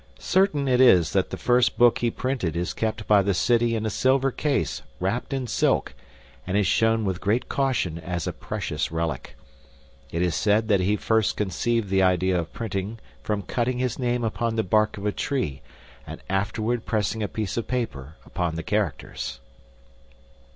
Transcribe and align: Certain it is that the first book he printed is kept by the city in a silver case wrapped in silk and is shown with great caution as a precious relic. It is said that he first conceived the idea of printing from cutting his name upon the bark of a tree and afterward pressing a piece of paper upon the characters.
Certain 0.17 0.67
it 0.67 0.81
is 0.81 1.13
that 1.13 1.29
the 1.29 1.37
first 1.37 1.77
book 1.77 1.99
he 1.99 2.09
printed 2.09 2.55
is 2.57 2.73
kept 2.73 3.05
by 3.05 3.21
the 3.21 3.35
city 3.35 3.75
in 3.75 3.85
a 3.85 3.89
silver 3.91 4.31
case 4.31 4.81
wrapped 4.99 5.31
in 5.31 5.45
silk 5.45 5.93
and 6.47 6.57
is 6.57 6.65
shown 6.65 7.05
with 7.05 7.21
great 7.21 7.47
caution 7.47 7.99
as 7.99 8.25
a 8.25 8.33
precious 8.33 8.91
relic. 8.91 9.37
It 10.09 10.23
is 10.23 10.33
said 10.33 10.69
that 10.69 10.79
he 10.79 10.95
first 10.95 11.37
conceived 11.37 11.89
the 11.89 12.01
idea 12.01 12.39
of 12.39 12.51
printing 12.51 12.97
from 13.21 13.43
cutting 13.43 13.77
his 13.77 13.99
name 13.99 14.23
upon 14.23 14.55
the 14.55 14.63
bark 14.63 14.97
of 14.97 15.05
a 15.05 15.11
tree 15.11 15.61
and 16.07 16.19
afterward 16.31 16.87
pressing 16.87 17.21
a 17.21 17.27
piece 17.27 17.55
of 17.55 17.67
paper 17.67 18.15
upon 18.25 18.55
the 18.55 18.63
characters. 18.63 19.39